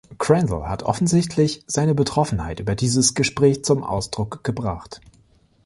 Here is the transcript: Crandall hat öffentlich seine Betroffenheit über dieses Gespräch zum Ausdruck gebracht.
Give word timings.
Crandall 0.17 0.67
hat 0.67 0.83
öffentlich 0.83 1.63
seine 1.67 1.93
Betroffenheit 1.93 2.59
über 2.59 2.73
dieses 2.73 3.13
Gespräch 3.13 3.63
zum 3.63 3.83
Ausdruck 3.83 4.43
gebracht. 4.43 4.99